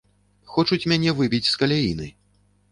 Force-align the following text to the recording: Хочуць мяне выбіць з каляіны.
Хочуць 0.53 0.79
мяне 0.95 1.15
выбіць 1.21 1.43
з 1.53 1.55
каляіны. 1.65 2.13